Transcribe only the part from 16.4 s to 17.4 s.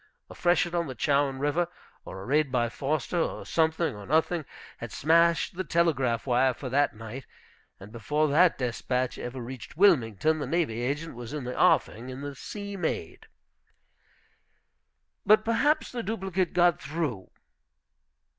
got through?"